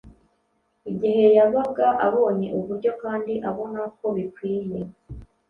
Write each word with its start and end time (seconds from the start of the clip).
Igihe 0.91 1.25
yabaga 1.37 1.87
abonye 2.07 2.47
uburyo 2.57 2.91
kandi 3.01 3.33
abona 3.49 3.81
ko 3.97 4.05
bikwiye, 4.15 4.79